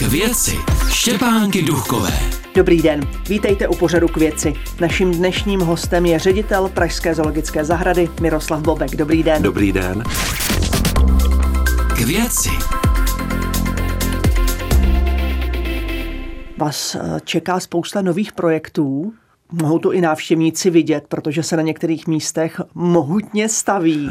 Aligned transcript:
K 0.00 0.02
věci 0.02 0.56
Štěpánky 0.88 1.62
Duchové. 1.62 2.12
Dobrý 2.54 2.82
den, 2.82 3.00
vítejte 3.28 3.68
u 3.68 3.74
pořadu 3.74 4.08
k 4.08 4.16
věci. 4.16 4.54
Naším 4.80 5.10
dnešním 5.10 5.60
hostem 5.60 6.06
je 6.06 6.18
ředitel 6.18 6.68
Pražské 6.68 7.14
zoologické 7.14 7.64
zahrady 7.64 8.08
Miroslav 8.20 8.60
Bobek. 8.60 8.96
Dobrý 8.96 9.22
den. 9.22 9.42
Dobrý 9.42 9.72
den. 9.72 10.02
K 11.96 12.00
věci. 12.00 12.48
Vás 16.58 16.94
eh, 16.94 17.20
čeká 17.24 17.60
spousta 17.60 18.02
nových 18.02 18.32
projektů. 18.32 19.12
Mohou 19.52 19.78
to 19.78 19.92
i 19.92 20.00
návštěvníci 20.00 20.70
vidět, 20.70 21.04
protože 21.08 21.42
se 21.42 21.56
na 21.56 21.62
některých 21.62 22.06
místech 22.06 22.60
mohutně 22.74 23.48
staví. 23.48 24.10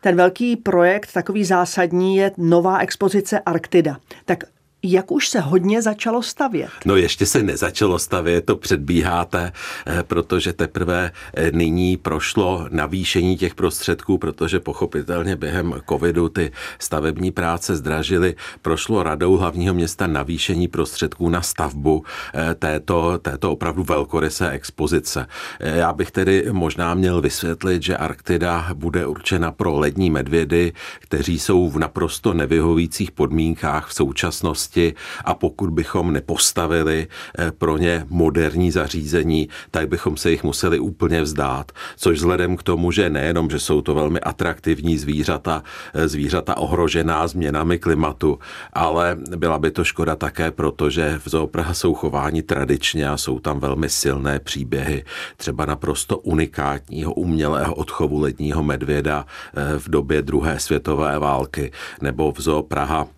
Ten 0.00 0.16
velký 0.16 0.56
projekt, 0.56 1.12
takový 1.12 1.44
zásadní, 1.44 2.16
je 2.16 2.32
nová 2.36 2.78
expozice 2.78 3.40
Arktida. 3.40 3.96
Tak 4.24 4.44
jak 4.82 5.12
už 5.12 5.28
se 5.28 5.40
hodně 5.40 5.82
začalo 5.82 6.22
stavět? 6.22 6.70
No 6.84 6.96
ještě 6.96 7.26
se 7.26 7.42
nezačalo 7.42 7.98
stavět, 7.98 8.44
to 8.44 8.56
předbíháte, 8.56 9.52
eh, 9.86 10.02
protože 10.02 10.52
teprve 10.52 11.12
eh, 11.34 11.50
nyní 11.50 11.96
prošlo 11.96 12.66
navýšení 12.70 13.36
těch 13.36 13.54
prostředků, 13.54 14.18
protože 14.18 14.60
pochopitelně 14.60 15.36
během 15.36 15.74
covidu 15.88 16.28
ty 16.28 16.52
stavební 16.78 17.30
práce 17.30 17.76
zdražily. 17.76 18.34
Prošlo 18.62 19.02
radou 19.02 19.36
hlavního 19.36 19.74
města 19.74 20.06
navýšení 20.06 20.68
prostředků 20.68 21.28
na 21.28 21.42
stavbu 21.42 22.04
eh, 22.34 22.54
této, 22.54 23.18
této 23.18 23.52
opravdu 23.52 23.84
velkorysé 23.84 24.50
expozice. 24.50 25.26
Já 25.60 25.92
bych 25.92 26.10
tedy 26.10 26.44
možná 26.52 26.94
měl 26.94 27.20
vysvětlit, 27.20 27.82
že 27.82 27.96
Arktida 27.96 28.70
bude 28.74 29.06
určena 29.06 29.52
pro 29.52 29.78
lední 29.78 30.10
medvědy, 30.10 30.72
kteří 31.00 31.38
jsou 31.38 31.70
v 31.70 31.78
naprosto 31.78 32.34
nevyhovících 32.34 33.10
podmínkách 33.10 33.88
v 33.88 33.94
současnosti 33.94 34.65
oblasti 34.66 34.94
a 35.24 35.34
pokud 35.34 35.70
bychom 35.70 36.12
nepostavili 36.12 37.06
eh, 37.38 37.52
pro 37.52 37.78
ně 37.78 38.06
moderní 38.08 38.70
zařízení, 38.70 39.48
tak 39.70 39.88
bychom 39.88 40.16
se 40.16 40.30
jich 40.30 40.44
museli 40.44 40.78
úplně 40.78 41.22
vzdát. 41.22 41.72
Což 41.96 42.18
vzhledem 42.18 42.56
k 42.56 42.62
tomu, 42.62 42.92
že 42.92 43.10
nejenom, 43.10 43.50
že 43.50 43.58
jsou 43.58 43.80
to 43.80 43.94
velmi 43.94 44.20
atraktivní 44.20 44.98
zvířata, 44.98 45.62
eh, 45.94 46.08
zvířata 46.08 46.56
ohrožená 46.56 47.26
změnami 47.28 47.78
klimatu, 47.78 48.38
ale 48.72 49.16
byla 49.36 49.58
by 49.58 49.70
to 49.70 49.84
škoda 49.84 50.16
také, 50.16 50.50
protože 50.50 51.20
v 51.24 51.28
Zoopraha 51.28 51.74
jsou 51.74 51.94
chováni 51.94 52.42
tradičně 52.42 53.08
a 53.08 53.16
jsou 53.16 53.38
tam 53.38 53.60
velmi 53.60 53.88
silné 53.88 54.38
příběhy, 54.40 55.04
třeba 55.36 55.66
naprosto 55.66 56.18
unikátního 56.18 57.12
umělého 57.14 57.74
odchovu 57.74 58.20
ledního 58.20 58.62
medvěda 58.62 59.26
eh, 59.26 59.78
v 59.78 59.88
době 59.88 60.22
druhé 60.22 60.58
světové 60.58 61.18
války, 61.18 61.72
nebo 62.00 62.32
v 62.32 62.40
Zoo 62.40 62.62
Praha 62.62 63.15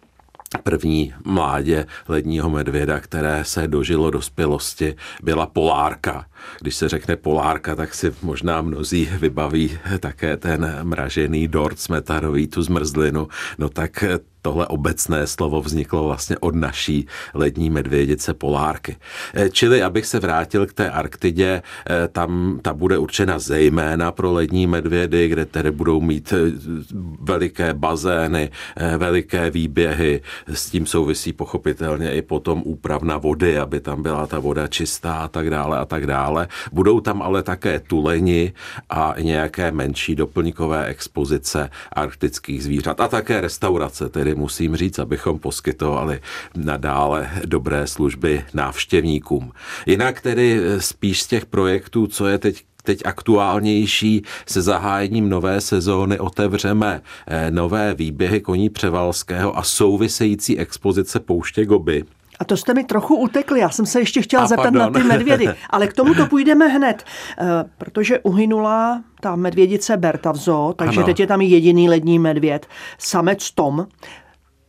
první 0.62 1.14
mládě 1.24 1.86
ledního 2.08 2.50
medvěda, 2.50 3.00
které 3.00 3.44
se 3.44 3.68
dožilo 3.68 4.10
dospělosti, 4.10 4.96
byla 5.22 5.46
polárka. 5.46 6.26
Když 6.60 6.74
se 6.74 6.88
řekne 6.88 7.16
polárka, 7.16 7.74
tak 7.74 7.94
si 7.94 8.14
možná 8.22 8.62
mnozí 8.62 9.08
vybaví 9.18 9.78
také 10.00 10.36
ten 10.36 10.78
mražený 10.82 11.48
dort 11.48 11.78
smetarový, 11.78 12.46
tu 12.46 12.62
zmrzlinu. 12.62 13.28
No 13.58 13.68
tak 13.68 14.04
tohle 14.42 14.66
obecné 14.66 15.26
slovo 15.26 15.62
vzniklo 15.62 16.04
vlastně 16.04 16.38
od 16.38 16.54
naší 16.54 17.06
lední 17.34 17.70
medvědice 17.70 18.34
polárky. 18.34 18.96
Eh, 19.34 19.50
čili, 19.50 19.82
abych 19.82 20.06
se 20.06 20.20
vrátil 20.20 20.66
k 20.66 20.72
té 20.72 20.90
Arktidě, 20.90 21.62
eh, 21.90 22.08
tam 22.08 22.60
ta 22.62 22.74
bude 22.74 22.98
určena 22.98 23.38
zejména 23.38 24.12
pro 24.12 24.32
lední 24.32 24.66
medvědy, 24.66 25.28
kde 25.28 25.46
tedy 25.46 25.70
budou 25.70 26.00
mít 26.00 26.32
eh, 26.32 26.36
veliké 27.20 27.74
bazény, 27.74 28.50
veliké 28.98 29.50
výběhy, 29.50 30.20
s 30.46 30.70
tím 30.70 30.86
souvisí 30.86 31.32
pochopitelně 31.32 32.14
i 32.14 32.22
potom 32.22 32.62
úpravna 32.64 33.18
vody, 33.18 33.58
aby 33.58 33.80
tam 33.80 34.02
byla 34.02 34.26
ta 34.26 34.38
voda 34.38 34.66
čistá 34.66 35.14
a 35.14 35.28
tak 35.28 35.50
dále 35.50 35.78
a 35.78 35.84
tak 35.84 36.06
dále. 36.06 36.48
Budou 36.72 37.00
tam 37.00 37.22
ale 37.22 37.42
také 37.42 37.80
tuleni 37.80 38.52
a 38.90 39.14
nějaké 39.20 39.72
menší 39.72 40.14
doplňkové 40.16 40.86
expozice 40.86 41.70
arktických 41.92 42.64
zvířat 42.64 43.00
a 43.00 43.08
také 43.08 43.40
restaurace, 43.40 44.08
tedy 44.08 44.27
musím 44.34 44.76
říct, 44.76 44.98
abychom 44.98 45.38
poskytovali 45.38 46.20
nadále 46.56 47.30
dobré 47.44 47.86
služby 47.86 48.44
návštěvníkům. 48.54 49.52
Jinak 49.86 50.20
tedy 50.20 50.60
spíš 50.78 51.22
z 51.22 51.26
těch 51.26 51.46
projektů, 51.46 52.06
co 52.06 52.26
je 52.26 52.38
teď 52.38 52.64
teď 52.88 53.02
aktuálnější 53.04 54.22
se 54.46 54.62
zahájením 54.62 55.28
nové 55.28 55.60
sezóny 55.60 56.18
otevřeme 56.18 57.02
eh, 57.26 57.50
nové 57.50 57.94
výběhy 57.94 58.40
koní 58.40 58.70
Převalského 58.70 59.58
a 59.58 59.62
související 59.62 60.58
expozice 60.58 61.20
Pouště 61.20 61.64
Goby. 61.64 62.04
A 62.38 62.44
to 62.44 62.56
jste 62.56 62.74
mi 62.74 62.84
trochu 62.84 63.16
utekli, 63.16 63.60
já 63.60 63.70
jsem 63.70 63.86
se 63.86 64.00
ještě 64.00 64.22
chtěla 64.22 64.46
zeptat 64.46 64.62
pardon. 64.62 64.92
na 64.92 65.00
ty 65.00 65.06
medvědy, 65.06 65.48
ale 65.70 65.86
k 65.86 65.92
tomu 65.92 66.14
to 66.14 66.26
půjdeme 66.26 66.66
hned, 66.66 67.04
eh, 67.38 67.44
protože 67.78 68.18
uhynula 68.18 69.02
ta 69.20 69.36
medvědice 69.36 69.96
Berta 69.96 70.32
v 70.32 70.36
zoo, 70.36 70.72
takže 70.72 70.98
ano. 70.98 71.06
teď 71.06 71.20
je 71.20 71.26
tam 71.26 71.40
jediný 71.40 71.88
lední 71.88 72.18
medvěd, 72.18 72.66
samec 72.98 73.50
Tom. 73.50 73.86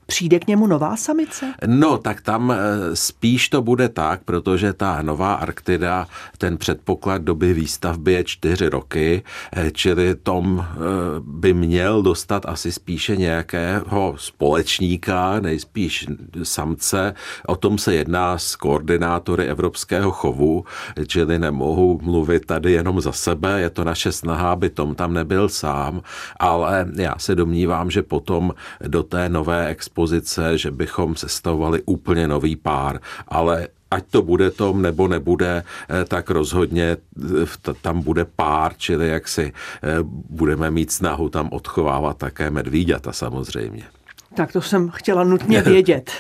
Přijde 0.09 0.39
k 0.39 0.47
němu 0.47 0.67
nová 0.67 0.95
samice? 0.95 1.53
No, 1.65 1.97
tak 1.97 2.21
tam 2.21 2.51
eh, 2.51 2.57
spíš 2.95 3.49
to 3.49 3.61
bude 3.61 3.89
tak, 3.89 4.23
protože 4.25 4.73
ta 4.73 5.01
nová 5.01 5.33
Arktida, 5.33 6.07
ten 6.37 6.57
předpoklad 6.57 7.21
doby 7.21 7.53
výstavby 7.53 8.13
je 8.13 8.23
čtyři 8.23 8.69
roky, 8.69 9.23
eh, 9.53 9.71
čili 9.71 10.15
Tom 10.15 10.65
eh, 10.65 10.75
by 11.19 11.53
měl 11.53 12.01
dostat 12.01 12.45
asi 12.45 12.71
spíše 12.71 13.15
nějakého 13.15 14.15
společníka, 14.17 15.39
nejspíš 15.39 16.07
samce. 16.43 17.13
O 17.47 17.55
tom 17.55 17.77
se 17.77 17.95
jedná 17.95 18.37
s 18.37 18.55
koordinátory 18.55 19.45
Evropského 19.45 20.11
chovu, 20.11 20.65
čili 21.07 21.39
nemohu 21.39 21.99
mluvit 22.03 22.45
tady 22.45 22.71
jenom 22.71 23.01
za 23.01 23.11
sebe, 23.11 23.61
je 23.61 23.69
to 23.69 23.83
naše 23.83 24.11
snaha, 24.11 24.51
aby 24.51 24.69
Tom 24.69 24.95
tam 24.95 25.13
nebyl 25.13 25.49
sám, 25.49 26.01
ale 26.39 26.87
já 26.95 27.15
se 27.17 27.35
domnívám, 27.35 27.91
že 27.91 28.01
potom 28.01 28.53
do 28.87 29.03
té 29.03 29.29
nové 29.29 29.67
expo 29.67 29.98
dispozice, 29.99 30.57
že 30.57 30.71
bychom 30.71 31.15
sestavovali 31.15 31.81
úplně 31.85 32.27
nový 32.27 32.55
pár, 32.55 32.99
ale 33.27 33.67
ať 33.91 34.03
to 34.11 34.21
bude 34.21 34.51
tom 34.51 34.81
nebo 34.81 35.07
nebude, 35.07 35.63
eh, 35.63 36.05
tak 36.05 36.29
rozhodně 36.29 36.97
eh, 37.67 37.73
tam 37.81 38.01
bude 38.01 38.25
pár, 38.25 38.73
čili 38.77 39.07
jak 39.07 39.27
si 39.27 39.51
eh, 39.51 39.97
budeme 40.29 40.71
mít 40.71 40.91
snahu 40.91 41.29
tam 41.29 41.49
odchovávat 41.51 42.17
také 42.17 42.49
medvíďata 42.49 43.11
samozřejmě. 43.11 43.98
Tak 44.39 44.51
to 44.51 44.61
jsem 44.61 44.89
chtěla 44.89 45.23
nutně 45.23 45.61
vědět. 45.65 46.11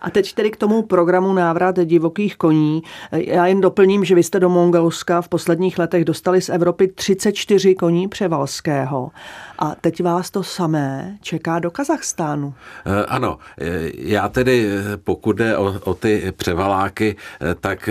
A 0.00 0.10
teď 0.10 0.32
tedy 0.32 0.50
k 0.50 0.56
tomu 0.56 0.82
programu 0.82 1.32
Návrat 1.32 1.78
divokých 1.84 2.36
koní. 2.36 2.82
Já 3.12 3.46
jen 3.46 3.60
doplním, 3.60 4.04
že 4.04 4.14
vy 4.14 4.22
jste 4.22 4.40
do 4.40 4.48
Mongolska 4.48 5.22
v 5.22 5.28
posledních 5.28 5.78
letech 5.78 6.04
dostali 6.04 6.40
z 6.40 6.48
Evropy 6.48 6.88
34 6.88 7.74
koní 7.74 8.08
převalského. 8.08 9.10
A 9.58 9.74
teď 9.80 10.02
vás 10.02 10.30
to 10.30 10.42
samé 10.42 11.18
čeká 11.20 11.58
do 11.58 11.70
Kazachstánu. 11.70 12.54
Eh, 12.86 13.04
ano, 13.04 13.38
eh, 13.60 13.90
já 13.94 14.28
tedy, 14.28 14.68
eh, 14.70 14.96
pokud 14.96 15.36
jde 15.36 15.56
o, 15.56 15.74
o 15.84 15.94
ty 15.94 16.32
převaláky, 16.36 17.16
tak 17.60 17.88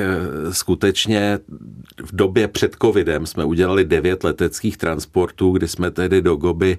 skutečně 0.52 1.40
v 2.04 2.16
době 2.16 2.48
před 2.48 2.76
covidem 2.82 3.26
jsme 3.26 3.46
udělali 3.46 3.86
devět 3.86 4.24
leteckých 4.24 4.78
transportů, 4.78 5.52
kdy 5.52 5.68
jsme 5.68 5.92
tedy 5.92 6.22
do 6.22 6.36
Goby 6.36 6.78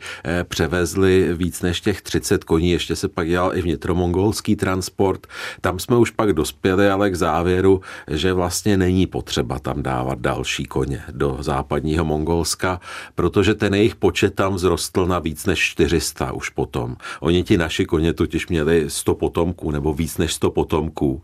převezli 0.49 1.29
víc 1.35 1.63
než 1.63 1.81
těch 1.81 2.03
30 2.03 2.45
koní, 2.45 2.71
ještě 2.71 2.88
se 2.97 3.09
pak 3.09 3.29
dělal 3.29 3.57
i 3.57 3.63
vnitromongolský 3.63 4.57
transport. 4.57 5.27
Tam 5.61 5.79
jsme 5.79 5.97
už 5.97 6.11
pak 6.11 6.33
dospěli 6.33 6.91
ale 6.91 7.11
k 7.11 7.15
závěru, 7.15 7.81
že 8.11 8.33
vlastně 8.33 8.77
není 8.77 9.07
potřeba 9.07 9.59
tam 9.59 9.83
dávat 9.83 10.19
další 10.19 10.65
koně 10.65 11.03
do 11.11 11.37
západního 11.41 12.05
Mongolska, 12.05 12.81
protože 13.15 13.55
ten 13.55 13.75
jejich 13.75 13.97
počet 13.97 14.35
tam 14.35 14.57
vzrostl 14.57 15.07
na 15.07 15.19
víc 15.19 15.47
než 15.47 15.59
400 15.59 16.33
už 16.33 16.49
potom. 16.51 16.97
Oni 17.21 17.43
ti 17.43 17.59
naši 17.59 17.85
koně 17.85 18.13
totiž 18.13 18.49
měli 18.49 18.85
100 18.89 19.15
potomků 19.15 19.71
nebo 19.71 19.95
víc 19.95 20.19
než 20.19 20.35
100 20.35 20.51
potomků, 20.51 21.23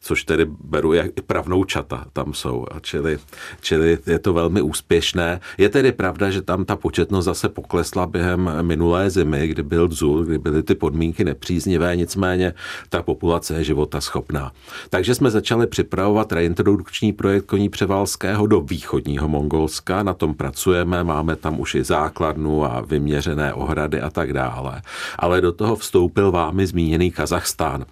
což 0.00 0.24
tedy 0.24 0.46
beru 0.64 0.92
jak 0.92 1.06
i 1.16 1.22
pravnoučata 1.22 2.04
tam 2.12 2.34
jsou. 2.34 2.66
Čili, 2.80 3.18
čili 3.60 3.98
je 4.06 4.18
to 4.18 4.32
velmi 4.32 4.62
úspěšné. 4.62 5.40
Je 5.58 5.68
tedy 5.68 5.92
pravda, 5.92 6.30
že 6.30 6.42
tam 6.42 6.64
ta 6.64 6.76
početnost 6.76 7.24
zase 7.24 7.48
poklesla 7.48 8.06
během 8.06 8.50
minulé 8.62 9.10
zimy, 9.10 9.48
kdy 9.48 9.62
byl 9.62 9.88
dzul, 9.88 10.24
kdy 10.24 10.38
byly 10.38 10.57
ty 10.62 10.74
podmínky 10.74 11.24
nepříznivé, 11.24 11.96
nicméně 11.96 12.54
ta 12.88 13.02
populace 13.02 13.54
je 13.54 13.64
života 13.64 14.00
schopná. 14.00 14.52
Takže 14.90 15.14
jsme 15.14 15.30
začali 15.30 15.66
připravovat 15.66 16.32
reintrodukční 16.32 17.12
projekt 17.12 17.44
koní 17.44 17.68
Převalského 17.68 18.46
do 18.46 18.60
východního 18.60 19.28
Mongolska, 19.28 20.02
na 20.02 20.14
tom 20.14 20.34
pracujeme, 20.34 21.04
máme 21.04 21.36
tam 21.36 21.60
už 21.60 21.74
i 21.74 21.84
základnu, 21.84 22.64
a 22.64 22.80
vyměřené 22.80 23.54
ohrady 23.54 24.00
a 24.00 24.10
tak 24.10 24.32
dále. 24.32 24.82
Ale 25.18 25.40
do 25.40 25.52
toho 25.52 25.76
vstoupil 25.76 26.32
vámi 26.32 26.66
zmíněný 26.66 27.10
Kazachstán. 27.10 27.84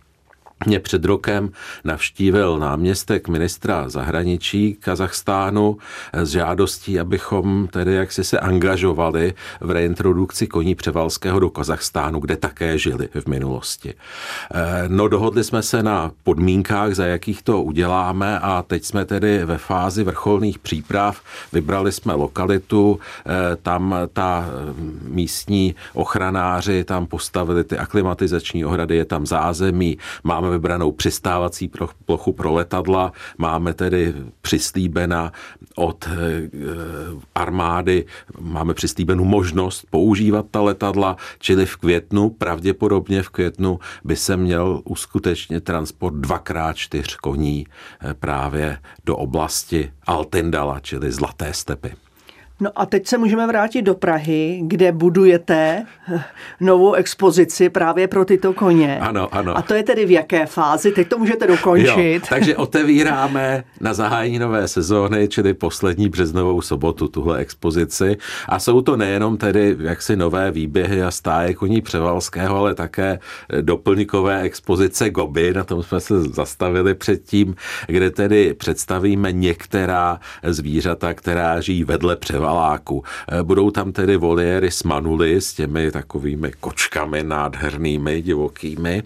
Mě 0.65 0.81
před 0.81 1.05
rokem 1.05 1.51
navštívil 1.85 2.59
náměstek 2.59 3.29
ministra 3.29 3.89
zahraničí 3.89 4.75
Kazachstánu 4.75 5.79
s 6.13 6.31
žádostí, 6.31 7.01
abychom 7.01 7.69
tedy 7.69 7.95
jaksi 7.95 8.25
se 8.25 8.41
angažovali 8.41 9.35
v 9.61 9.71
reintrodukci 9.71 10.47
koní 10.47 10.75
převalského 10.75 11.41
do 11.41 11.51
Kazachstánu, 11.51 12.21
kde 12.21 12.37
také 12.37 12.79
žili 12.79 13.09
v 13.21 13.27
minulosti. 13.27 13.95
Eh, 14.55 14.85
no 14.89 15.09
dohodli 15.09 15.45
jsme 15.45 15.63
se 15.63 15.83
na 15.83 16.11
podmínkách, 16.23 16.95
za 16.95 17.07
jakých 17.07 17.43
to 17.43 17.63
uděláme 17.63 18.39
a 18.39 18.65
teď 18.67 18.85
jsme 18.85 19.05
tedy 19.05 19.45
ve 19.45 19.59
fázi 19.59 20.05
vrcholných 20.05 20.59
příprav. 20.59 21.21
Vybrali 21.53 21.93
jsme 21.93 22.15
lokalitu, 22.15 23.01
eh, 23.27 23.57
tam 23.57 23.95
ta 24.13 24.47
eh, 24.49 24.75
místní 25.09 25.75
ochranáři 25.95 26.85
tam 26.85 27.07
postavili 27.07 27.65
ty 27.65 27.79
aklimatizační 27.79 28.65
ohrady, 28.65 28.97
je 28.97 29.05
tam 29.05 29.27
zázemí, 29.27 29.99
máme 30.25 30.46
máme 30.47 30.57
vybranou 30.57 30.93
přistávací 30.93 31.71
plochu 32.05 32.33
pro 32.33 32.53
letadla, 32.53 33.13
máme 33.39 33.75
tedy 33.75 34.15
přislíbena 34.41 35.33
od 35.75 36.09
eh, 36.09 36.51
armády, 37.35 38.07
máme 38.41 38.75
přislíbenou 38.75 39.25
možnost 39.25 39.87
používat 39.91 40.47
ta 40.51 40.61
letadla, 40.61 41.17
čili 41.39 41.67
v 41.67 41.77
květnu, 41.77 42.31
pravděpodobně 42.31 43.23
v 43.23 43.29
květnu 43.29 43.79
by 44.05 44.17
se 44.17 44.37
měl 44.37 44.81
uskutečnit 44.85 45.65
transport 45.65 46.15
dvakrát 46.15 46.77
čtyř 46.77 47.17
koní 47.17 47.67
eh, 47.67 48.15
právě 48.15 48.79
do 49.05 49.17
oblasti 49.17 49.93
Altindala, 50.07 50.81
čili 50.81 51.13
Zlaté 51.13 51.53
stepy. 51.53 52.06
No 52.61 52.71
a 52.77 52.87
teď 52.87 53.07
se 53.07 53.19
můžeme 53.19 53.47
vrátit 53.47 53.83
do 53.83 53.95
Prahy, 53.95 54.61
kde 54.63 54.93
budujete 54.93 55.85
novou 56.61 56.93
expozici 56.93 57.69
právě 57.69 58.09
pro 58.09 58.25
tyto 58.25 58.53
koně. 58.53 58.99
Ano, 59.01 59.35
ano. 59.35 59.59
A 59.59 59.63
to 59.63 59.75
je 59.75 59.83
tedy 59.83 60.07
v 60.07 60.11
jaké 60.11 60.47
fázi? 60.47 60.93
Teď 60.93 61.09
to 61.09 61.19
můžete 61.19 61.47
dokončit. 61.47 62.15
Jo, 62.15 62.21
takže 62.29 62.57
otevíráme 62.57 63.65
na 63.81 63.95
zahájení 63.95 64.39
nové 64.39 64.69
sezóny, 64.69 65.29
čili 65.29 65.55
poslední 65.55 66.09
březnovou 66.09 66.61
sobotu 66.61 67.09
tuhle 67.09 67.39
expozici. 67.39 68.17
A 68.49 68.59
jsou 68.59 68.81
to 68.81 68.97
nejenom 68.97 69.37
tedy 69.37 69.77
jaksi 69.81 70.17
nové 70.17 70.51
výběhy 70.51 71.03
a 71.03 71.11
stáje 71.11 71.55
koní 71.55 71.81
Převalského, 71.81 72.57
ale 72.57 72.75
také 72.75 73.19
doplňkové 73.61 74.41
expozice 74.43 75.11
Goby, 75.11 75.55
na 75.55 75.65
tom 75.65 75.83
jsme 75.83 76.01
se 76.01 76.23
zastavili 76.23 76.95
předtím, 76.95 77.55
kde 77.87 78.11
tedy 78.11 78.55
představíme 78.55 79.33
některá 79.33 80.21
zvířata, 80.43 81.15
která 81.15 81.61
žijí 81.61 81.85
vedle 81.85 82.17
Převalského 82.17 82.46
Valáku. 82.47 83.03
Eh, 83.29 83.43
budou 83.43 83.71
tam 83.71 83.93
tedy 83.93 84.17
voliéry 84.17 84.71
s 84.71 84.83
manuly, 84.83 85.41
s 85.41 85.55
těmi 85.55 85.91
takovými 85.91 86.53
kočkami 86.61 87.23
nádhernými, 87.23 88.23
divokými 88.23 89.03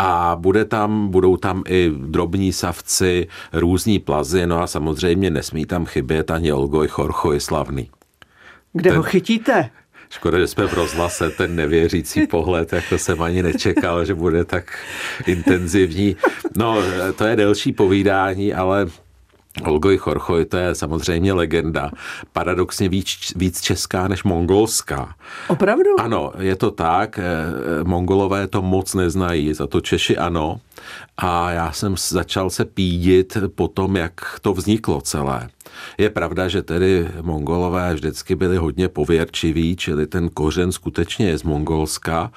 a 0.00 0.36
bude 0.40 0.64
tam, 0.64 1.08
budou 1.08 1.36
tam 1.36 1.62
i 1.68 1.90
drobní 1.96 2.52
savci, 2.52 3.26
různí 3.52 3.98
plazy, 3.98 4.46
no 4.46 4.62
a 4.62 4.66
samozřejmě 4.66 5.30
nesmí 5.30 5.66
tam 5.66 5.86
chybět 5.86 6.30
ani 6.30 6.52
Olgoj 6.52 6.88
Chorchoj 6.88 7.40
slavný. 7.40 7.90
Kde 8.72 8.90
Ten... 8.90 8.96
ho 8.96 9.02
chytíte? 9.02 9.70
Škoda, 10.10 10.38
že 10.38 10.46
jsme 10.46 10.66
v 10.66 10.72
rozhlase 10.72 11.30
ten 11.30 11.56
nevěřící 11.56 12.26
pohled, 12.26 12.72
jak 12.72 12.88
to 12.88 12.98
jsem 12.98 13.22
ani 13.22 13.42
nečekal, 13.42 14.04
že 14.04 14.14
bude 14.14 14.44
tak 14.44 14.78
intenzivní. 15.26 16.16
No, 16.56 16.78
to 17.18 17.24
je 17.24 17.36
delší 17.36 17.72
povídání, 17.72 18.54
ale 18.54 18.86
Olgoj 19.64 19.96
Chorchoj, 19.96 20.44
to 20.44 20.56
je 20.56 20.74
samozřejmě 20.74 21.32
legenda. 21.32 21.90
Paradoxně 22.32 22.88
víc, 22.88 23.08
víc 23.36 23.60
česká 23.60 24.08
než 24.08 24.24
mongolská. 24.24 25.14
Opravdu? 25.48 26.00
Ano, 26.00 26.32
je 26.38 26.56
to 26.56 26.70
tak. 26.70 27.18
Eh, 27.18 27.84
Mongolové 27.84 28.46
to 28.46 28.62
moc 28.62 28.94
neznají, 28.94 29.54
za 29.54 29.66
to 29.66 29.80
Češi 29.80 30.16
ano. 30.16 30.60
A 31.16 31.50
já 31.50 31.72
jsem 31.72 31.94
začal 32.08 32.50
se 32.50 32.64
pídit 32.64 33.36
po 33.54 33.68
tom, 33.68 33.96
jak 33.96 34.40
to 34.40 34.52
vzniklo 34.52 35.00
celé. 35.00 35.48
Je 35.98 36.10
pravda, 36.10 36.48
že 36.48 36.62
tedy 36.62 37.08
mongolové 37.22 37.94
vždycky 37.94 38.34
byli 38.34 38.56
hodně 38.56 38.88
pověrčiví, 38.88 39.76
čili 39.76 40.06
ten 40.06 40.28
kořen 40.28 40.72
skutečně 40.72 41.28
je 41.28 41.38
z 41.38 41.42
Mongolska 41.42 42.32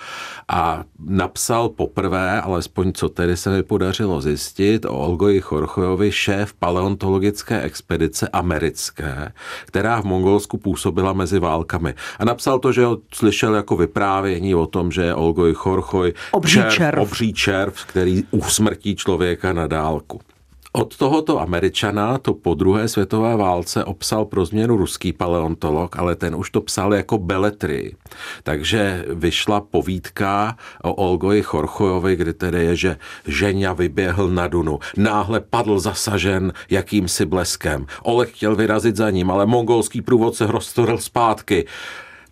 a 0.47 0.83
napsal 0.99 1.69
poprvé, 1.69 2.41
alespoň 2.41 2.93
co 2.93 3.09
tedy 3.09 3.37
se 3.37 3.49
mi 3.49 3.63
podařilo 3.63 4.21
zjistit, 4.21 4.85
o 4.85 4.97
Olgoji 4.97 5.41
Chorchojovi 5.41 6.11
šéf 6.11 6.53
paleontologické 6.53 7.61
expedice 7.61 8.27
americké, 8.27 9.31
která 9.65 10.01
v 10.01 10.05
Mongolsku 10.05 10.57
působila 10.57 11.13
mezi 11.13 11.39
válkami. 11.39 11.93
A 12.19 12.25
napsal 12.25 12.59
to, 12.59 12.71
že 12.71 12.85
ho 12.85 12.97
slyšel 13.13 13.55
jako 13.55 13.77
vyprávění 13.77 14.55
o 14.55 14.67
tom, 14.67 14.91
že 14.91 15.01
je 15.01 15.15
Olgoj 15.15 15.53
Chorchoj 15.53 16.13
obří 16.31 16.53
červ, 16.53 16.73
červ. 16.73 17.01
obří 17.01 17.33
červ, 17.33 17.85
který 17.85 18.23
usmrtí 18.31 18.95
člověka 18.95 19.53
na 19.53 19.67
dálku. 19.67 20.21
Od 20.71 20.97
tohoto 20.97 21.39
američana 21.39 22.17
to 22.17 22.33
po 22.33 22.53
druhé 22.53 22.87
světové 22.87 23.37
válce 23.37 23.83
obsal 23.83 24.25
pro 24.25 24.45
změnu 24.45 24.77
ruský 24.77 25.13
paleontolog, 25.13 25.99
ale 25.99 26.15
ten 26.15 26.35
už 26.35 26.49
to 26.49 26.61
psal 26.61 26.93
jako 26.93 27.17
beletry. 27.17 27.95
Takže 28.43 29.05
vyšla 29.09 29.61
povídka 29.61 30.57
o 30.83 30.93
Olgoji 30.93 31.41
Chorchojovi, 31.41 32.15
kdy 32.15 32.33
tedy 32.33 32.65
je, 32.65 32.75
že 32.75 32.97
Ženя 33.27 33.73
vyběhl 33.73 34.29
na 34.29 34.47
Dunu. 34.47 34.79
Náhle 34.97 35.39
padl 35.39 35.79
zasažen 35.79 36.53
jakýmsi 36.69 37.25
bleskem. 37.25 37.85
Oleg 38.03 38.29
chtěl 38.29 38.55
vyrazit 38.55 38.95
za 38.95 39.09
ním, 39.09 39.31
ale 39.31 39.45
mongolský 39.45 40.01
průvodce 40.01 40.47
roztoril 40.47 40.97
zpátky. 40.97 41.65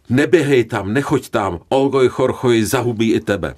Neběhej 0.09 0.63
tam, 0.65 0.93
nechoď 0.93 1.29
tam, 1.29 1.59
Olgoj 1.69 2.07
Chorchoj 2.07 2.63
zahubí 2.63 3.13
i 3.13 3.19
tebe. 3.19 3.55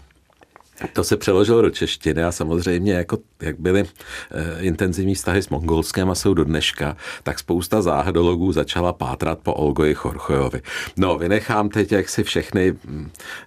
To 0.94 1.04
se 1.04 1.18
přeložilo 1.18 1.62
do 1.62 1.70
češtiny 1.70 2.24
a 2.24 2.32
samozřejmě, 2.32 2.94
jako, 2.94 3.18
jak 3.42 3.60
byly 3.60 3.80
e, 3.82 4.62
intenzivní 4.62 5.16
vztahy 5.16 5.42
s 5.42 5.50
Mongolskem 5.50 6.10
a 6.10 6.16
jsou 6.16 6.34
do 6.34 6.44
dneška, 6.44 6.98
tak 7.24 7.40
spousta 7.40 7.82
záhadologů 7.82 8.52
začala 8.52 8.94
pátrat 8.94 9.40
po 9.40 9.54
Olgoji 9.54 9.94
Chorchojovi. 9.96 10.62
No, 10.98 11.18
vynechám 11.18 11.70
teď 11.70 11.92
jak 11.92 12.10
si 12.10 12.24
všechny 12.24 12.76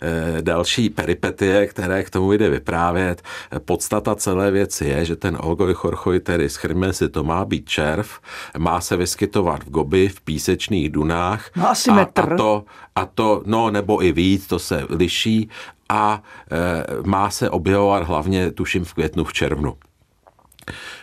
e, 0.03 0.43
další 0.43 0.91
peripetie, 0.91 1.67
které 1.67 2.03
k 2.03 2.11
tomu 2.11 2.33
jde 2.33 2.51
vyprávět. 2.51 3.23
Podstata 3.65 4.15
celé 4.15 4.51
věci 4.51 4.85
je, 4.85 5.05
že 5.05 5.17
ten 5.17 5.39
Olgoj 5.41 5.75
Chorchoj, 5.75 6.21
tedy 6.21 6.49
schrňme 6.49 6.93
si, 6.93 7.09
to 7.09 7.25
má 7.25 7.45
být 7.45 7.69
červ, 7.69 8.19
má 8.59 8.81
se 8.81 8.97
vyskytovat 8.97 9.65
v 9.65 9.71
Gobi, 9.71 10.09
v 10.09 10.21
písečných 10.21 10.91
dunách. 10.91 11.51
No 11.57 11.71
asi 11.71 11.91
a, 11.91 11.95
metr. 11.95 12.33
A 12.33 12.37
to, 12.37 12.65
a 12.95 13.07
to, 13.07 13.43
no 13.47 13.71
nebo 13.71 14.05
i 14.05 14.13
víc, 14.13 14.47
to 14.47 14.59
se 14.59 14.87
liší 14.91 15.51
a 15.93 16.23
e, 16.51 17.09
má 17.09 17.31
se 17.31 17.51
objevovat 17.51 18.03
hlavně, 18.03 18.51
tuším, 18.51 18.85
v 18.85 18.95
květnu, 18.95 19.25
v 19.25 19.33
červnu. 19.33 19.77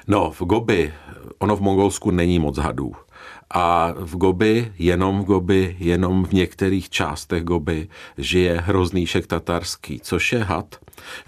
No, 0.08 0.32
v 0.32 0.42
Gobi, 0.42 0.94
ono 1.40 1.56
v 1.56 1.62
Mongolsku 1.62 2.12
není 2.12 2.40
moc 2.40 2.58
hadů. 2.58 2.92
A 3.54 3.94
v 3.98 4.18
Gobi, 4.18 4.74
jenom 4.78 5.22
v 5.22 5.26
Gobi, 5.26 5.76
jenom 5.80 6.26
v 6.26 6.34
některých 6.34 6.90
částech 6.90 7.44
Gobi 7.44 7.88
žije 8.18 8.62
hroznýšek 8.62 9.28
tatarský, 9.28 10.00
což 10.00 10.32
je 10.32 10.44
had, 10.44 10.76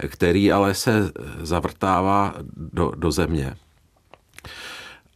který 0.08 0.52
ale 0.52 0.74
se 0.74 1.12
zavrtává 1.40 2.34
do, 2.56 2.92
do 2.96 3.10
země. 3.10 3.54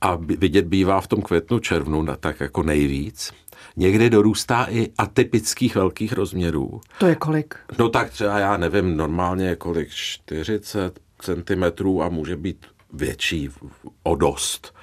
A 0.01 0.19
vidět 0.21 0.67
bývá 0.67 1.01
v 1.01 1.07
tom 1.07 1.23
květnu, 1.23 1.59
červnu 1.59 2.07
tak 2.21 2.41
jako 2.41 2.63
nejvíc 2.63 3.33
někdy 3.77 4.11
dorůstá 4.11 4.67
i 4.71 4.89
atypických 4.99 5.75
velkých 5.75 6.13
rozměrů. 6.13 6.81
To 6.99 7.07
je 7.07 7.15
kolik? 7.15 7.55
No 7.79 7.89
tak 7.89 8.11
třeba 8.11 8.39
já 8.39 8.57
nevím, 8.57 8.97
normálně 8.97 9.47
je 9.47 9.57
kolik, 9.57 9.89
40 9.91 11.01
centimetrů 11.19 12.03
a 12.03 12.09
může 12.09 12.37
být 12.37 12.67
větší 12.93 13.51
o 14.03 14.15
dost. 14.15 14.75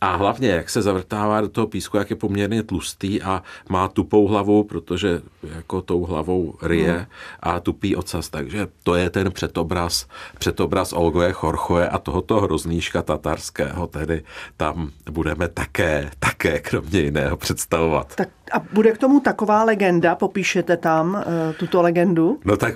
A 0.00 0.16
hlavně, 0.16 0.48
jak 0.48 0.70
se 0.70 0.82
zavrtává 0.82 1.40
do 1.40 1.48
toho 1.48 1.66
písku, 1.66 1.96
jak 1.96 2.10
je 2.10 2.16
poměrně 2.16 2.62
tlustý 2.62 3.22
a 3.22 3.42
má 3.68 3.88
tupou 3.88 4.26
hlavu, 4.26 4.64
protože 4.64 5.22
jako 5.42 5.82
tou 5.82 6.04
hlavou 6.04 6.54
ryje 6.62 6.92
hmm. 6.92 7.06
a 7.40 7.60
tupý 7.60 7.96
ocas. 7.96 8.28
Takže 8.28 8.68
to 8.82 8.94
je 8.94 9.10
ten 9.10 9.32
předobraz, 9.32 10.06
předobraz 10.38 10.92
Olgoje 10.92 11.32
Chorchoje 11.32 11.88
a 11.88 11.98
tohoto 11.98 12.40
hrozníška 12.40 13.02
tatarského, 13.02 13.86
tedy 13.86 14.24
tam 14.56 14.90
budeme 15.10 15.48
také, 15.48 16.10
také 16.18 16.58
kromě 16.58 17.00
jiného 17.00 17.36
představovat. 17.36 18.14
Tak 18.16 18.28
a 18.52 18.60
bude 18.72 18.92
k 18.92 18.98
tomu 18.98 19.20
taková 19.20 19.64
legenda? 19.64 20.14
Popíšete 20.14 20.76
tam 20.76 21.14
uh, 21.14 21.54
tuto 21.56 21.82
legendu? 21.82 22.40
No 22.44 22.56
tak 22.56 22.74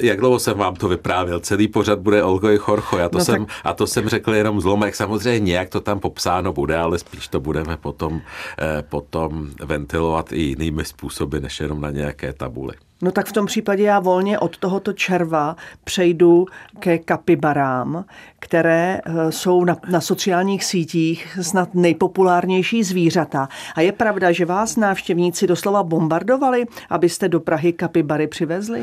jak 0.00 0.20
dlouho 0.20 0.38
jsem 0.38 0.58
vám 0.58 0.74
to 0.74 0.88
vyprávěl? 0.88 1.40
Celý 1.40 1.68
pořad 1.68 1.98
bude 1.98 2.22
Olgoj 2.22 2.60
a 3.04 3.08
to, 3.08 3.18
no 3.18 3.24
jsem, 3.24 3.46
tak... 3.46 3.56
a 3.64 3.72
to 3.72 3.86
jsem 3.86 4.08
řekl 4.08 4.27
jenom 4.32 4.60
zlomek. 4.60 4.94
Samozřejmě 4.94 5.40
nějak 5.40 5.68
to 5.68 5.80
tam 5.80 6.00
popsáno 6.00 6.52
bude, 6.52 6.76
ale 6.76 6.98
spíš 6.98 7.28
to 7.28 7.40
budeme 7.40 7.76
potom, 7.76 8.20
eh, 8.58 8.82
potom 8.82 9.50
ventilovat 9.64 10.32
i 10.32 10.40
jinými 10.40 10.84
způsoby, 10.84 11.38
než 11.38 11.60
jenom 11.60 11.80
na 11.80 11.90
nějaké 11.90 12.32
tabuli. 12.32 12.74
No 13.02 13.10
tak 13.10 13.26
v 13.26 13.32
tom 13.32 13.46
případě 13.46 13.82
já 13.82 14.00
volně 14.00 14.38
od 14.38 14.56
tohoto 14.56 14.92
červa 14.92 15.56
přejdu 15.84 16.46
ke 16.78 16.98
kapibarám, 16.98 18.04
které 18.38 19.00
eh, 19.04 19.32
jsou 19.32 19.64
na, 19.64 19.76
na 19.90 20.00
sociálních 20.00 20.64
sítích 20.64 21.38
snad 21.42 21.74
nejpopulárnější 21.74 22.84
zvířata. 22.84 23.48
A 23.74 23.80
je 23.80 23.92
pravda, 23.92 24.32
že 24.32 24.44
vás 24.44 24.76
návštěvníci 24.76 25.46
doslova 25.46 25.82
bombardovali, 25.82 26.64
abyste 26.90 27.28
do 27.28 27.40
Prahy 27.40 27.72
kapibary 27.72 28.26
přivezli? 28.26 28.82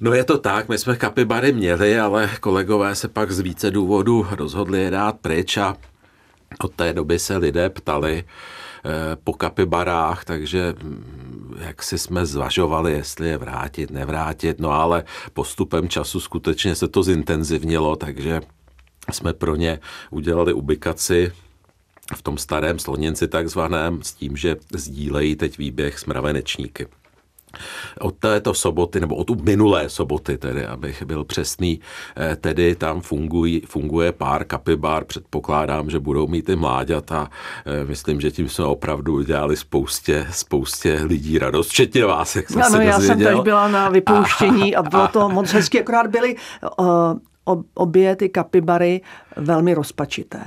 No 0.00 0.14
je 0.14 0.24
to 0.24 0.38
tak, 0.38 0.68
my 0.68 0.78
jsme 0.78 0.96
kapibary 0.96 1.52
měli, 1.52 2.00
ale 2.00 2.30
kolegové 2.40 2.94
se 2.94 3.08
pak 3.08 3.30
z 3.30 3.40
více 3.40 3.70
důvodů 3.70 4.26
rozhodli 4.30 4.82
je 4.82 4.90
dát 4.90 5.16
pryč 5.20 5.56
a 5.56 5.76
od 6.64 6.72
té 6.72 6.92
doby 6.92 7.18
se 7.18 7.36
lidé 7.36 7.70
ptali, 7.70 8.24
Eh, 8.86 9.16
po 9.24 9.32
kapibarách, 9.32 10.24
takže 10.24 10.74
mm, 10.82 11.45
jak 11.58 11.82
si 11.82 11.98
jsme 11.98 12.26
zvažovali, 12.26 12.92
jestli 12.92 13.28
je 13.28 13.38
vrátit, 13.38 13.90
nevrátit, 13.90 14.60
no 14.60 14.70
ale 14.70 15.04
postupem 15.32 15.88
času 15.88 16.20
skutečně 16.20 16.74
se 16.74 16.88
to 16.88 17.02
zintenzivnilo, 17.02 17.96
takže 17.96 18.40
jsme 19.12 19.32
pro 19.32 19.56
ně 19.56 19.80
udělali 20.10 20.52
ubikaci 20.52 21.32
v 22.14 22.22
tom 22.22 22.38
starém 22.38 22.78
sloněnci 22.78 23.28
takzvaném 23.28 24.02
s 24.02 24.12
tím, 24.12 24.36
že 24.36 24.56
sdílejí 24.74 25.36
teď 25.36 25.58
výběh 25.58 25.98
s 25.98 26.06
mravenečníky. 26.06 26.86
Od 28.00 28.14
této 28.14 28.54
soboty, 28.54 29.00
nebo 29.00 29.16
od 29.16 29.44
minulé 29.44 29.88
soboty, 29.88 30.38
tedy, 30.38 30.66
abych 30.66 31.02
byl 31.02 31.24
přesný, 31.24 31.80
eh, 32.16 32.36
tedy 32.36 32.74
tam 32.74 33.00
fungují, 33.00 33.60
funguje 33.60 34.12
pár 34.12 34.44
kapibar, 34.44 35.04
předpokládám, 35.04 35.90
že 35.90 36.00
budou 36.00 36.26
mít 36.26 36.48
i 36.48 36.56
mláďata. 36.56 37.30
Eh, 37.66 37.84
myslím, 37.84 38.20
že 38.20 38.30
tím 38.30 38.48
jsme 38.48 38.64
opravdu 38.64 39.14
udělali 39.14 39.56
spoustě, 39.56 40.26
spoustě 40.30 41.00
lidí 41.02 41.38
radost, 41.38 41.68
včetně 41.68 42.04
vás, 42.04 42.36
jak 42.36 42.48
jsem 42.50 42.62
ano, 42.62 42.76
se 42.76 42.84
já 42.84 42.96
dozvěděl. 42.96 43.26
jsem 43.26 43.36
teď 43.36 43.44
byla 43.44 43.68
na 43.68 43.88
vypouštění 43.88 44.76
a, 44.76 44.80
a 44.80 44.82
bylo 44.82 45.08
to 45.08 45.28
moc 45.28 45.52
hezky, 45.52 45.80
akorát 45.80 46.06
byly 46.06 46.36
uh, 46.78 47.56
obě 47.74 48.16
ty 48.16 48.28
kapibary 48.28 49.00
velmi 49.36 49.74
rozpačité. 49.74 50.44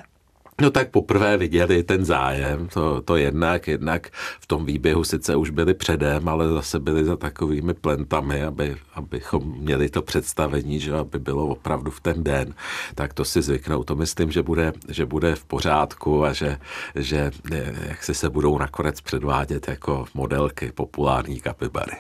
No 0.62 0.72
tak 0.72 0.90
poprvé 0.90 1.38
viděli 1.38 1.84
ten 1.84 2.06
zájem, 2.06 2.68
to, 2.68 3.02
to 3.02 3.16
jednak, 3.16 3.68
jednak 3.68 4.10
v 4.40 4.48
tom 4.48 4.66
výběhu 4.66 5.04
sice 5.04 5.36
už 5.36 5.50
byli 5.50 5.74
předem, 5.74 6.30
ale 6.30 6.50
zase 6.50 6.80
byli 6.80 7.06
za 7.06 7.18
takovými 7.18 7.74
plentami, 7.74 8.44
aby, 8.44 8.76
abychom 8.94 9.44
měli 9.58 9.90
to 9.90 10.02
představení, 10.02 10.80
že 10.80 10.94
aby 10.94 11.20
bylo 11.20 11.48
opravdu 11.48 11.92
v 11.92 12.02
ten 12.02 12.24
den, 12.24 12.54
tak 12.96 13.14
to 13.14 13.26
si 13.26 13.42
zvyknou. 13.42 13.84
To 13.84 13.96
myslím, 13.96 14.32
že 14.32 14.44
bude, 14.44 14.74
že 14.90 15.06
bude 15.06 15.36
v 15.36 15.46
pořádku 15.46 16.26
a 16.26 16.34
že, 16.34 16.58
že 16.96 17.32
jak 17.88 18.04
si 18.04 18.14
se 18.14 18.30
budou 18.30 18.58
nakonec 18.58 19.02
předvádět 19.02 19.68
jako 19.68 20.06
modelky 20.14 20.72
populární 20.72 21.40
kapibary. 21.40 21.98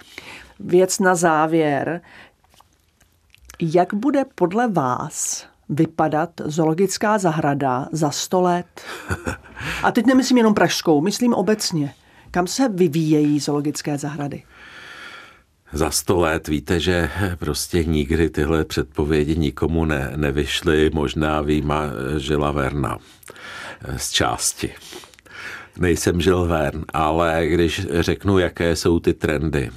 Věc 0.59 0.99
na 0.99 1.15
závěr. 1.15 2.01
Jak 3.61 3.93
bude 3.93 4.25
podle 4.35 4.67
vás 4.67 5.47
vypadat 5.69 6.29
zoologická 6.45 7.17
zahrada 7.17 7.87
za 7.91 8.11
100 8.11 8.41
let? 8.41 8.81
A 9.83 9.91
teď 9.91 10.05
nemyslím 10.05 10.37
jenom 10.37 10.53
pražskou, 10.53 11.01
myslím 11.01 11.33
obecně. 11.33 11.93
Kam 12.31 12.47
se 12.47 12.69
vyvíjejí 12.69 13.39
zoologické 13.39 13.97
zahrady? 13.97 14.43
Za 15.73 15.91
sto 15.91 16.19
let 16.19 16.47
víte, 16.47 16.79
že 16.79 17.09
prostě 17.39 17.83
nikdy 17.83 18.29
tyhle 18.29 18.65
předpovědi 18.65 19.35
nikomu 19.35 19.85
ne, 19.85 20.13
nevyšly, 20.15 20.89
možná 20.93 21.41
výjima 21.41 21.83
Žila 22.17 22.51
Verna 22.51 22.97
z 23.97 24.11
části. 24.11 24.73
Nejsem 25.77 26.21
Žil 26.21 26.45
Vern, 26.45 26.83
ale 26.93 27.47
když 27.47 27.87
řeknu, 27.99 28.39
jaké 28.39 28.75
jsou 28.75 28.99
ty 28.99 29.13
trendy, 29.13 29.69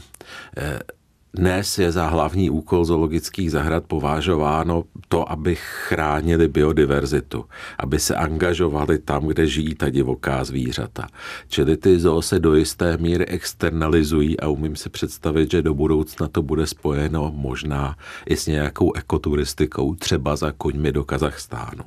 dnes 1.35 1.79
je 1.79 1.93
za 1.93 2.07
hlavní 2.13 2.51
úkol 2.51 2.85
zoologických 2.85 3.51
zahrad 3.51 3.85
považováno 3.89 4.85
to, 5.09 5.25
aby 5.33 5.57
chránili 5.57 6.49
biodiverzitu, 6.49 7.45
aby 7.79 8.01
se 8.01 8.17
angažovali 8.17 8.99
tam, 8.99 9.27
kde 9.27 9.47
žijí 9.47 9.75
ta 9.75 9.91
divoká 9.91 10.45
zvířata. 10.45 11.09
Čili 11.49 11.77
ty 11.77 12.01
zoo 12.01 12.23
se 12.23 12.39
do 12.39 12.55
jisté 12.55 12.97
míry 12.97 13.27
externalizují 13.27 14.41
a 14.41 14.49
umím 14.49 14.77
si 14.77 14.89
představit, 14.89 15.51
že 15.51 15.63
do 15.63 15.75
budoucna 15.75 16.29
to 16.29 16.43
bude 16.43 16.67
spojeno 16.67 17.33
možná 17.35 17.97
i 18.27 18.37
s 18.37 18.47
nějakou 18.47 18.93
ekoturistikou, 18.93 19.95
třeba 19.95 20.37
za 20.37 20.53
koňmi 20.53 20.93
do 20.93 21.05
Kazachstánu. 21.05 21.85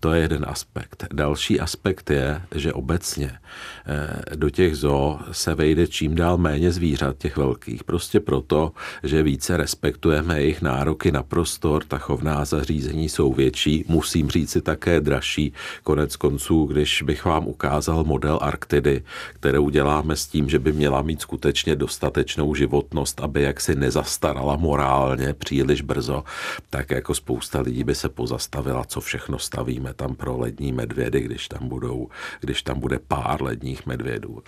To 0.00 0.12
je 0.12 0.22
jeden 0.22 0.44
aspekt. 0.48 1.04
Další 1.12 1.60
aspekt 1.60 2.10
je, 2.10 2.42
že 2.54 2.72
obecně 2.72 3.38
eh, 3.86 4.36
do 4.36 4.50
těch 4.50 4.76
zoo 4.76 5.18
se 5.32 5.54
vejde 5.54 5.86
čím 5.86 6.14
dál 6.14 6.38
méně 6.38 6.72
zvířat, 6.72 7.18
těch 7.18 7.36
velkých, 7.36 7.84
prostě 7.84 8.20
proto, 8.20 8.72
že 9.02 9.22
více 9.22 9.56
respektujeme 9.56 10.40
jejich 10.40 10.62
nároky 10.62 11.12
na 11.12 11.22
prostor, 11.22 11.84
ta 11.84 11.98
chovná 11.98 12.44
zařízení 12.44 13.08
jsou 13.08 13.32
větší, 13.32 13.84
musím 13.88 14.30
říct 14.30 14.50
si 14.50 14.62
také 14.62 15.00
dražší. 15.00 15.52
Konec 15.82 16.16
konců, 16.16 16.64
když 16.64 17.02
bych 17.02 17.24
vám 17.24 17.46
ukázal 17.46 18.04
model 18.04 18.38
Arktidy, 18.42 19.02
kterou 19.34 19.70
děláme 19.70 20.16
s 20.16 20.26
tím, 20.26 20.48
že 20.48 20.58
by 20.58 20.72
měla 20.72 21.02
mít 21.02 21.20
skutečně 21.20 21.76
dostatečnou 21.76 22.54
životnost, 22.54 23.20
aby 23.20 23.42
jaksi 23.42 23.74
nezastarala 23.74 24.56
morálně 24.56 25.34
příliš 25.34 25.82
brzo, 25.82 26.24
tak 26.70 26.90
jako 26.90 27.14
spousta 27.14 27.60
lidí 27.60 27.84
by 27.84 27.94
se 27.94 28.08
pozastavila, 28.08 28.84
co 28.84 29.00
všechno 29.00 29.38
stavíme 29.44 29.94
tam 29.94 30.14
pro 30.14 30.38
lední 30.38 30.72
medvědy, 30.72 31.20
když 31.20 31.48
tam, 31.48 31.68
budou, 31.68 32.08
když 32.40 32.62
tam 32.62 32.80
bude 32.80 32.98
pár 32.98 33.42
ledních 33.42 33.86
medvědů. 33.86 34.42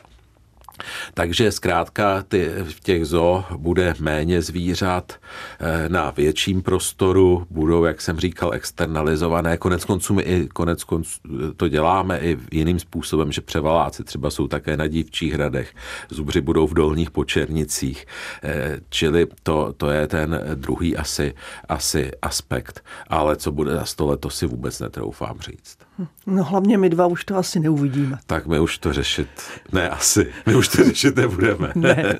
Takže 1.14 1.52
zkrátka 1.52 2.22
ty, 2.28 2.50
v 2.62 2.80
těch 2.80 3.06
zoo 3.06 3.44
bude 3.56 3.94
méně 4.00 4.42
zvířat 4.42 5.12
eh, 5.60 5.88
na 5.88 6.10
větším 6.10 6.62
prostoru, 6.62 7.46
budou, 7.50 7.84
jak 7.84 8.00
jsem 8.00 8.20
říkal, 8.20 8.54
externalizované. 8.54 9.56
Konec 9.56 9.84
konců 9.84 10.14
my 10.14 10.22
i 10.22 10.48
konec 10.48 10.84
konců 10.84 11.20
to 11.56 11.68
děláme 11.68 12.18
i 12.18 12.38
jiným 12.52 12.78
způsobem, 12.78 13.32
že 13.32 13.40
převaláci 13.40 14.04
třeba 14.04 14.30
jsou 14.30 14.48
také 14.48 14.76
na 14.76 14.86
dívčích 14.86 15.32
hradech, 15.32 15.74
zubři 16.10 16.40
budou 16.40 16.66
v 16.66 16.74
dolních 16.74 17.10
počernicích, 17.10 18.06
eh, 18.42 18.80
čili 18.88 19.26
to, 19.42 19.74
to 19.76 19.90
je 19.90 20.06
ten 20.06 20.40
druhý 20.54 20.96
asi, 20.96 21.34
asi 21.68 22.10
aspekt. 22.22 22.84
Ale 23.08 23.36
co 23.36 23.52
bude 23.52 23.74
za 23.74 23.84
sto 23.84 24.06
let, 24.06 24.20
to 24.20 24.30
si 24.30 24.46
vůbec 24.46 24.80
netroufám 24.80 25.40
říct. 25.40 25.85
No 26.26 26.44
hlavně 26.44 26.78
my 26.78 26.88
dva 26.88 27.06
už 27.06 27.24
to 27.24 27.36
asi 27.36 27.60
neuvidíme. 27.60 28.18
Tak 28.26 28.46
my 28.46 28.60
už 28.60 28.78
to 28.78 28.92
řešit, 28.92 29.28
ne 29.72 29.88
asi, 29.88 30.32
my 30.46 30.54
už 30.54 30.68
to 30.68 30.84
řešit 30.84 31.16
nebudeme. 31.16 31.72
ne. 31.74 32.18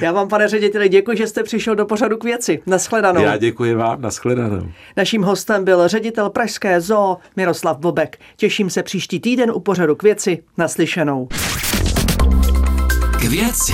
Já 0.00 0.12
vám, 0.12 0.28
pane 0.28 0.48
řediteli, 0.48 0.88
děkuji, 0.88 1.16
že 1.16 1.26
jste 1.26 1.42
přišel 1.42 1.74
do 1.74 1.86
pořadu 1.86 2.16
k 2.16 2.24
věci. 2.24 2.62
Naschledanou. 2.66 3.22
Já 3.22 3.36
děkuji 3.36 3.74
vám, 3.74 4.00
naschledanou. 4.02 4.68
Naším 4.96 5.22
hostem 5.22 5.64
byl 5.64 5.88
ředitel 5.88 6.30
Pražské 6.30 6.80
zoo 6.80 7.16
Miroslav 7.36 7.78
Bobek. 7.78 8.18
Těším 8.36 8.70
se 8.70 8.82
příští 8.82 9.20
týden 9.20 9.50
u 9.50 9.60
pořadu 9.60 9.96
k 9.96 10.02
věci. 10.02 10.42
Naslyšenou. 10.58 11.28
K 13.20 13.24
věci. 13.24 13.72